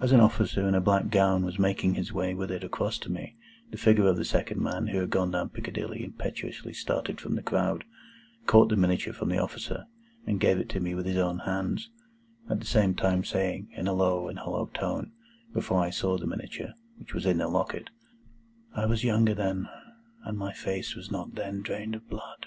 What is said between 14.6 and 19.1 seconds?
tone,—before I saw the miniature, which was in a locket,—"I was